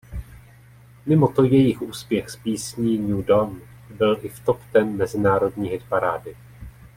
Mimoto 1.05 1.43
jejich 1.43 1.81
úspěch 1.81 2.29
s 2.29 2.35
písní 2.35 2.97
"New 2.97 3.23
Dawn" 3.25 3.61
byl 3.89 4.19
i 4.21 4.29
v 4.29 4.39
Top 4.39 4.59
Ten 4.71 4.95
mezinárodní 4.95 5.69
hitparády. 5.69 6.35